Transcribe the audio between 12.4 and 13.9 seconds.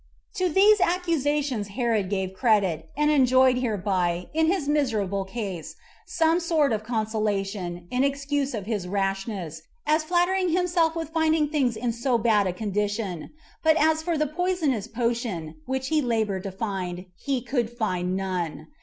a condition; but